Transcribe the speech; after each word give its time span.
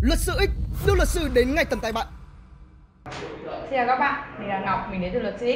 Luật 0.00 0.18
sư 0.18 0.32
X 0.38 0.50
đưa 0.86 0.94
luật 0.94 1.08
sư 1.08 1.28
đến 1.28 1.54
ngay 1.54 1.64
tận 1.64 1.80
tay 1.80 1.92
bạn. 1.92 2.06
Xin 3.04 3.70
chào 3.70 3.86
các 3.86 3.98
bạn, 3.98 4.22
mình 4.38 4.48
là 4.48 4.60
Ngọc, 4.60 4.88
mình 4.90 5.00
đến 5.00 5.10
từ 5.14 5.20
luật 5.20 5.34
sư 5.38 5.52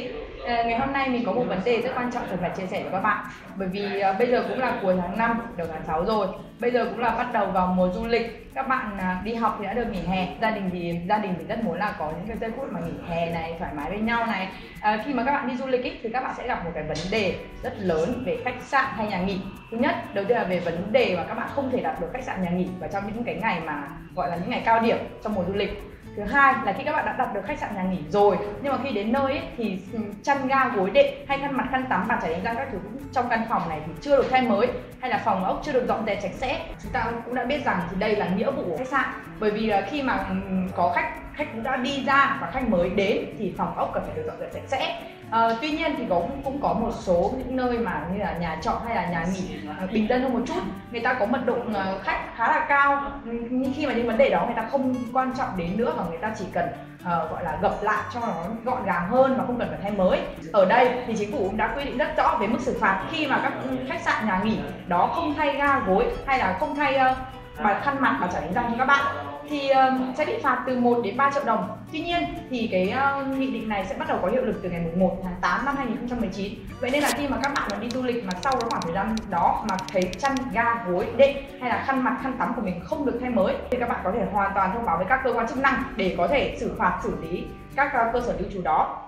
À, 0.47 0.63
ngày 0.63 0.79
hôm 0.79 0.93
nay 0.93 1.09
mình 1.09 1.25
có 1.27 1.33
một 1.33 1.45
vấn 1.49 1.61
đề 1.65 1.83
rất 1.83 1.91
quan 1.97 2.13
trọng 2.13 2.23
cần 2.31 2.39
phải 2.41 2.51
chia 2.57 2.67
sẻ 2.67 2.83
với 2.83 2.93
các 2.93 3.01
bạn. 3.01 3.25
Bởi 3.57 3.69
vì 3.69 4.01
à, 4.01 4.13
bây 4.13 4.31
giờ 4.31 4.45
cũng 4.49 4.59
là 4.59 4.79
cuối 4.83 4.95
tháng 5.01 5.19
5, 5.19 5.41
đầu 5.57 5.67
tháng 5.73 5.83
6 5.87 6.05
rồi. 6.05 6.27
Bây 6.61 6.71
giờ 6.71 6.85
cũng 6.85 6.99
là 6.99 7.11
bắt 7.11 7.33
đầu 7.33 7.47
vào 7.47 7.67
mùa 7.67 7.91
du 7.93 8.07
lịch. 8.07 8.55
Các 8.55 8.69
bạn 8.69 8.99
à, 8.99 9.23
đi 9.25 9.35
học 9.35 9.57
thì 9.59 9.65
đã 9.65 9.73
được 9.73 9.91
nghỉ 9.91 10.01
hè. 10.01 10.29
Gia 10.41 10.51
đình 10.51 10.71
thì 10.73 11.01
gia 11.09 11.19
đình 11.19 11.35
thì 11.39 11.45
rất 11.45 11.65
muốn 11.65 11.79
là 11.79 11.95
có 11.99 12.11
những 12.11 12.27
cái 12.29 12.37
giây 12.41 12.51
phút 12.57 12.73
mà 12.73 12.81
nghỉ 12.81 12.93
hè 13.09 13.31
này 13.31 13.55
thoải 13.59 13.75
mái 13.75 13.91
với 13.91 14.01
nhau 14.01 14.27
này. 14.27 14.49
À, 14.81 15.03
khi 15.07 15.13
mà 15.13 15.25
các 15.25 15.33
bạn 15.33 15.49
đi 15.49 15.57
du 15.57 15.67
lịch 15.67 15.85
ý, 15.85 15.93
thì 16.03 16.11
các 16.13 16.21
bạn 16.23 16.35
sẽ 16.37 16.47
gặp 16.47 16.65
một 16.65 16.71
cái 16.75 16.83
vấn 16.83 16.99
đề 17.11 17.35
rất 17.63 17.73
lớn 17.79 18.23
về 18.27 18.39
khách 18.45 18.63
sạn 18.63 18.85
hay 18.97 19.07
nhà 19.07 19.21
nghỉ. 19.21 19.41
Thứ 19.71 19.77
nhất 19.77 20.15
đầu 20.15 20.25
tiên 20.25 20.37
là 20.37 20.45
về 20.45 20.61
vấn 20.61 20.93
đề 20.93 21.17
mà 21.17 21.25
các 21.25 21.35
bạn 21.35 21.49
không 21.55 21.71
thể 21.71 21.81
đặt 21.81 22.01
được 22.01 22.09
khách 22.13 22.25
sạn 22.25 22.43
nhà 22.43 22.51
nghỉ 22.51 22.69
vào 22.81 22.91
trong 22.93 23.03
những 23.07 23.25
cái 23.25 23.35
ngày 23.35 23.61
mà 23.61 23.89
gọi 24.15 24.31
là 24.31 24.37
những 24.37 24.51
ngày 24.51 24.63
cao 24.65 24.81
điểm 24.81 24.97
trong 25.25 25.35
mùa 25.35 25.45
du 25.49 25.55
lịch 25.55 25.83
thứ 26.17 26.23
hai 26.23 26.55
là 26.65 26.73
khi 26.73 26.85
các 26.85 26.93
bạn 26.93 27.07
đã 27.07 27.15
đặt 27.19 27.35
được 27.35 27.41
khách 27.47 27.59
sạn 27.59 27.75
nhà 27.75 27.83
nghỉ 27.83 27.99
rồi 28.09 28.37
nhưng 28.63 28.73
mà 28.73 28.79
khi 28.85 28.91
đến 28.91 29.13
nơi 29.13 29.33
ấy, 29.33 29.43
thì 29.57 29.79
ừ, 29.93 29.99
chăn 30.23 30.49
ga 30.49 30.69
gối 30.69 30.91
đệm 30.91 31.15
hay 31.29 31.39
khăn 31.39 31.57
mặt 31.57 31.67
khăn 31.71 31.85
tắm 31.89 32.09
bàn 32.09 32.19
chải 32.23 32.31
đánh 32.31 32.45
răng 32.45 32.57
các 32.57 32.69
thứ 32.73 32.79
trong 33.13 33.29
căn 33.29 33.47
phòng 33.49 33.69
này 33.69 33.81
thì 33.87 33.93
chưa 34.01 34.17
được 34.17 34.29
thay 34.31 34.43
mới 34.43 34.69
hay 35.01 35.11
là 35.11 35.23
phòng 35.25 35.45
ốc 35.45 35.63
chưa 35.65 35.73
được 35.73 35.87
dọn 35.89 36.07
dẹp 36.07 36.23
sạch 36.23 36.33
sẽ. 36.35 36.67
Chúng 36.83 36.93
ta 36.93 37.13
cũng 37.25 37.35
đã 37.35 37.45
biết 37.45 37.65
rằng 37.65 37.81
thì 37.91 37.97
đây 37.99 38.17
là 38.17 38.29
nghĩa 38.29 38.51
vụ 38.51 38.63
của 38.63 38.77
khách 38.79 38.89
sạn. 38.89 39.05
Bởi 39.41 39.51
vì 39.51 39.67
là 39.67 39.87
khi 39.91 40.03
mà 40.03 40.27
ừ, 40.29 40.35
có 40.77 40.93
khách 40.95 41.11
khách 41.37 41.53
cũng 41.53 41.63
đã 41.63 41.77
đi 41.77 42.05
ra 42.07 42.39
và 42.41 42.51
khách 42.51 42.69
mới 42.69 42.91
đến 42.91 43.25
thì 43.39 43.55
phòng 43.59 43.79
ốc 43.79 43.91
cần 43.95 44.03
phải 44.07 44.17
được 44.17 44.23
dọn 44.27 44.41
dẹp 44.41 44.53
sạch 44.53 44.63
sẽ. 44.67 45.03
À, 45.31 45.49
tuy 45.61 45.71
nhiên 45.71 45.95
thì 45.99 46.05
cũng 46.09 46.41
cũng 46.45 46.61
có 46.63 46.73
một 46.73 46.91
số 46.93 47.33
những 47.39 47.57
nơi 47.57 47.79
mà 47.79 48.07
như 48.13 48.19
là 48.19 48.33
nhà 48.33 48.59
trọ 48.63 48.81
hay 48.87 48.95
là 48.95 49.07
nhà 49.07 49.27
nghỉ 49.35 49.57
ờ, 49.81 49.87
bình 49.93 50.09
dân 50.09 50.23
hơn 50.23 50.35
một 50.35 50.41
chút. 50.47 50.63
Người 50.91 51.01
ta 51.01 51.15
có 51.15 51.27
mật 51.27 51.41
độ 51.47 51.57
ờ, 51.75 51.99
khách 52.03 52.37
khá 52.37 52.49
là 52.49 52.67
cao. 52.69 53.03
Nhưng 53.25 53.73
khi 53.77 53.87
mà 53.87 53.93
những 53.93 54.07
vấn 54.07 54.19
đề 54.19 54.31
đó 54.31 54.45
người 54.47 54.55
ta 54.57 54.69
không 54.71 54.95
quan 55.13 55.33
trọng 55.39 55.49
đến 55.57 55.77
nữa 55.77 55.95
và 55.97 56.05
người 56.09 56.19
ta 56.19 56.35
chỉ 56.39 56.45
cần 56.53 56.69
uh, 57.01 57.05
gọi 57.05 57.45
là 57.45 57.59
gập 57.63 57.83
lại 57.83 58.03
cho 58.15 58.21
nó 58.21 58.35
gọn 58.65 58.87
gàng 58.87 59.09
hơn 59.09 59.35
và 59.39 59.45
không 59.47 59.59
cần 59.59 59.69
phải 59.69 59.79
thay 59.83 59.91
mới. 59.91 60.21
Ở 60.53 60.65
đây 60.65 60.91
thì 61.07 61.15
chính 61.19 61.33
phủ 61.33 61.39
cũng 61.39 61.57
đã 61.57 61.75
quy 61.77 61.85
định 61.85 61.99
rất 61.99 62.17
rõ 62.17 62.37
về 62.41 62.47
mức 62.47 62.61
xử 62.61 62.79
phạt 62.81 63.05
khi 63.11 63.27
mà 63.27 63.41
các 63.43 63.53
khách 63.89 64.03
sạn 64.03 64.27
nhà 64.27 64.41
nghỉ 64.45 64.59
đó 64.87 65.13
không 65.15 65.35
thay 65.37 65.57
ga 65.57 65.79
gối 65.79 66.07
hay 66.27 66.39
là 66.39 66.57
không 66.61 66.77
thay 66.77 67.01
uh, 67.13 67.17
bàn 67.63 67.81
khăn 67.85 67.97
mặt 68.01 68.19
và 68.21 68.27
chải 68.27 68.41
đánh 68.41 68.53
răng 68.53 68.67
cho 68.71 68.79
các 68.79 68.85
bạn 68.85 69.34
thì 69.49 69.71
uh, 69.71 70.17
sẽ 70.17 70.25
bị 70.25 70.33
phạt 70.43 70.65
từ 70.67 70.79
1 70.79 71.01
đến 71.05 71.17
3 71.17 71.31
triệu 71.35 71.45
đồng. 71.45 71.79
Tuy 71.93 72.01
nhiên 72.01 72.23
thì 72.51 72.69
cái 72.73 72.95
uh, 73.23 73.39
nghị 73.39 73.51
định 73.51 73.69
này 73.69 73.87
sẽ 73.87 73.95
bắt 73.95 74.09
đầu 74.09 74.19
có 74.23 74.29
hiệu 74.29 74.45
lực 74.45 74.61
từ 74.63 74.71
ngày 74.71 74.85
1 74.97 75.21
tháng 75.25 75.35
8 75.41 75.65
năm 75.65 75.77
2019. 75.77 76.53
Vậy 76.81 76.91
nên 76.91 77.03
là 77.03 77.11
khi 77.17 77.29
mà 77.29 77.37
các 77.43 77.53
bạn 77.55 77.69
mà 77.73 77.79
đi 77.79 77.91
du 77.91 78.03
lịch 78.03 78.25
mà 78.25 78.33
sau 78.43 78.53
đó 78.53 78.69
khoảng 78.71 78.83
thời 78.83 78.93
gian 78.93 79.17
đó 79.31 79.65
mà 79.69 79.77
thấy 79.93 80.03
chăn 80.19 80.35
ga 80.53 80.85
gối 80.89 81.07
đệm 81.17 81.37
hay 81.61 81.71
là 81.71 81.85
khăn 81.87 82.05
mặt 82.05 82.19
khăn 82.23 82.33
tắm 82.39 82.53
của 82.57 82.63
mình 82.63 82.81
không 82.85 83.07
được 83.07 83.19
thay 83.21 83.31
mới 83.31 83.55
thì 83.71 83.77
các 83.81 83.89
bạn 83.89 84.01
có 84.05 84.13
thể 84.13 84.27
hoàn 84.33 84.53
toàn 84.55 84.71
thông 84.75 84.85
báo 84.85 84.97
với 84.97 85.07
các 85.09 85.21
cơ 85.25 85.33
quan 85.33 85.49
chức 85.49 85.59
năng 85.59 85.83
để 85.97 86.15
có 86.19 86.29
thể 86.29 86.57
xử 86.61 86.75
phạt 86.79 87.01
xử 87.03 87.17
lý 87.23 87.45
các 87.77 87.87
uh, 87.87 88.13
cơ 88.13 88.21
sở 88.21 88.35
lưu 88.39 88.51
trú 88.53 88.63
đó 88.63 89.05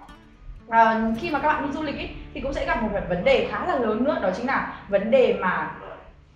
à, 0.69 1.11
khi 1.21 1.31
mà 1.31 1.39
các 1.39 1.48
bạn 1.48 1.67
đi 1.67 1.73
du 1.73 1.83
lịch 1.83 1.98
ý, 1.98 2.09
thì 2.34 2.41
cũng 2.41 2.53
sẽ 2.53 2.67
gặp 2.67 2.83
một 2.83 2.89
vấn 3.09 3.25
đề 3.25 3.48
khá 3.50 3.67
là 3.67 3.78
lớn 3.78 4.05
nữa 4.05 4.19
đó 4.23 4.31
chính 4.37 4.47
là 4.47 4.75
vấn 4.89 5.11
đề 5.11 5.37
mà 5.41 5.71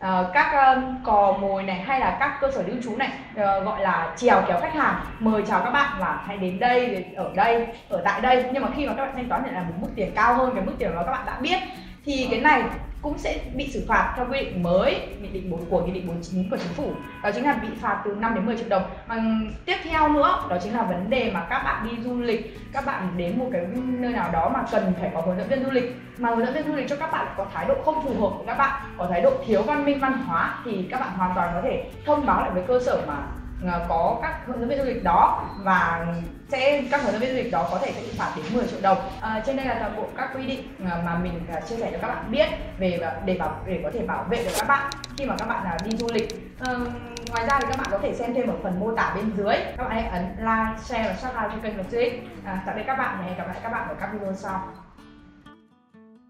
uh, 0.07 0.33
các 0.33 0.77
uh, 0.77 0.83
cò 1.05 1.37
mồi 1.41 1.63
này 1.63 1.77
hay 1.77 2.01
là 2.01 2.17
các 2.21 2.39
cơ 2.41 2.51
sở 2.51 2.63
lưu 2.63 2.77
trú 2.83 2.97
này 2.97 3.11
uh, 3.33 3.65
gọi 3.65 3.81
là 3.81 4.15
chèo 4.17 4.43
kéo 4.49 4.61
khách 4.61 4.75
hàng 4.75 4.95
mời 5.19 5.43
chào 5.49 5.61
các 5.65 5.71
bạn 5.71 6.01
là 6.01 6.23
hãy 6.27 6.37
đến 6.37 6.59
đây 6.59 7.05
ở 7.17 7.31
đây 7.35 7.67
ở 7.89 8.03
tại 8.05 8.21
đây. 8.21 8.45
Nhưng 8.53 8.63
mà 8.63 8.69
khi 8.77 8.87
mà 8.87 8.95
các 8.97 9.05
bạn 9.05 9.15
thanh 9.15 9.29
toán 9.29 9.43
thì 9.45 9.51
là 9.51 9.63
một 9.63 9.75
mức 9.81 9.89
tiền 9.95 10.13
cao 10.15 10.35
hơn 10.35 10.55
cái 10.55 10.65
mức 10.65 10.73
tiền 10.79 10.91
mà 10.95 11.03
các 11.03 11.13
bạn 11.13 11.27
đã 11.27 11.39
biết. 11.41 11.59
Thì 12.05 12.29
cái 12.31 12.41
này 12.41 12.63
cũng 13.03 13.19
sẽ 13.19 13.41
bị 13.55 13.71
xử 13.73 13.85
phạt 13.89 14.15
theo 14.17 14.27
quy 14.31 14.41
định 14.41 14.63
mới, 14.63 15.09
nghị 15.21 15.29
định 15.29 15.51
4 15.51 15.65
của 15.71 15.81
nghị 15.81 15.93
định 15.93 16.07
49 16.07 16.51
của 16.51 16.57
chính 16.57 16.73
phủ. 16.73 16.93
Đó 17.23 17.31
chính 17.35 17.45
là 17.45 17.53
bị 17.53 17.69
phạt 17.81 18.03
từ 18.05 18.15
5 18.15 18.35
đến 18.35 18.47
10 18.47 18.57
triệu 18.57 18.69
đồng. 18.69 18.83
Mà 19.09 19.17
tiếp 19.65 19.77
theo 19.83 20.09
nữa, 20.09 20.47
đó 20.51 20.57
chính 20.63 20.75
là 20.75 20.83
vấn 20.83 21.11
đề 21.11 21.31
mà 21.35 21.47
các 21.51 21.63
bạn 21.65 21.89
đi 21.91 22.03
du 22.03 22.21
lịch, 22.21 22.59
các 22.73 22.87
bạn 22.87 23.09
đến 23.17 23.39
một 23.39 23.49
cái 23.53 23.63
nơi 23.75 24.13
nào 24.13 24.31
đó 24.33 24.51
mà 24.55 24.65
cần 24.73 24.93
phải 25.01 25.11
có 25.15 25.21
hướng 25.21 25.39
dẫn 25.39 25.49
viên 25.49 25.65
du 25.65 25.71
lịch, 25.71 25.97
mà 26.19 26.29
hướng 26.29 26.47
dẫn 26.47 26.55
viên 26.55 26.67
du 26.67 26.75
lịch 26.75 26.89
cho 26.89 26.97
các 26.97 27.13
bạn 27.13 27.27
có 27.37 27.47
thái 27.55 27.67
độ 27.67 27.75
không 27.85 28.05
phù 28.05 28.21
hợp 28.21 28.37
với 28.37 28.47
các 28.47 28.59
bạn, 28.59 28.83
có 28.99 29.07
thái 29.11 29.21
độ 29.21 29.33
thiếu 29.47 29.63
văn 29.63 29.85
minh 29.85 30.01
văn 30.01 30.13
hóa, 30.13 30.59
thì 30.65 30.87
các 30.91 31.01
bạn 31.01 31.11
hoàn 31.17 31.33
toàn 31.35 31.51
có 31.55 31.61
thể 31.63 31.91
thông 32.07 32.27
báo 32.27 32.41
lại 32.41 32.51
với 32.51 32.63
cơ 32.67 32.81
sở 32.87 33.03
mà 33.07 33.15
Ờ, 33.67 33.87
có 33.89 34.19
các 34.23 34.41
hướng 34.47 34.61
dẫn 34.61 34.69
viên 34.69 34.79
du 34.79 34.85
lịch 34.85 35.05
đó 35.05 35.45
và 35.59 36.07
sẽ 36.49 36.83
các 36.91 37.03
hướng 37.03 37.13
dẫn 37.13 37.21
viên 37.21 37.31
du 37.31 37.37
lịch 37.37 37.53
đó 37.53 37.69
có 37.71 37.79
thể 37.79 37.93
sẽ 37.93 38.01
bị 38.01 38.13
phạt 38.19 38.33
đến 38.37 38.45
10 38.55 38.67
triệu 38.67 38.81
đồng. 38.83 38.99
À, 39.21 39.43
trên 39.47 39.57
đây 39.57 39.67
là 39.67 39.77
toàn 39.81 39.97
bộ 39.97 40.09
các 40.17 40.31
quy 40.35 40.47
định 40.47 40.91
ờ, 40.91 41.03
mà 41.05 41.19
mình 41.19 41.41
chia 41.69 41.77
sẻ 41.77 41.91
cho 41.93 41.99
các 42.03 42.09
bạn 42.09 42.31
biết 42.31 42.49
về 42.79 42.99
để 43.25 43.37
bảo 43.39 43.57
để 43.67 43.81
có 43.85 43.91
thể 43.95 44.07
bảo 44.07 44.25
vệ 44.31 44.45
được 44.45 44.53
các 44.59 44.69
bạn 44.69 44.91
khi 45.17 45.27
mà 45.27 45.35
các 45.39 45.49
bạn 45.49 45.77
đi 45.85 45.97
du 45.97 46.07
lịch. 46.13 46.57
À, 46.61 46.75
ngoài 47.31 47.47
ra 47.47 47.59
thì 47.61 47.67
các 47.69 47.79
bạn 47.79 47.89
có 47.91 47.99
thể 48.03 48.15
xem 48.15 48.35
thêm 48.35 48.49
ở 48.49 48.55
phần 48.63 48.81
mô 48.81 48.95
tả 48.95 49.13
bên 49.15 49.33
dưới. 49.37 49.55
Các 49.77 49.89
bạn 49.89 49.91
hãy 49.91 50.05
ấn 50.05 50.25
like 50.39 50.83
share 50.83 51.09
và 51.09 51.15
subscribe 51.15 51.49
cho 51.53 51.59
kênh 51.63 51.77
của 51.77 51.91
chị 51.91 52.21
à, 52.45 52.63
tạm 52.67 52.77
biệt 52.77 52.83
các 52.87 52.99
bạn 52.99 53.17
và 53.19 53.25
hẹn 53.25 53.39
gặp 53.39 53.47
lại 53.47 53.57
các 53.63 53.73
bạn 53.73 53.89
ở 53.89 53.95
các 54.01 54.11
video 54.13 54.35
sau. 54.35 54.69